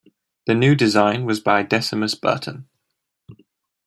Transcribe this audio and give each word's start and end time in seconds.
The 0.47 0.55
new 0.55 0.73
design 0.73 1.25
was 1.25 1.39
by 1.39 1.61
Decimus 1.61 2.15
Burton. 2.15 2.67